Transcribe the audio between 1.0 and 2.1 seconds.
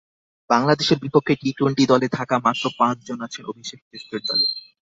বিপক্ষে T twenty দলে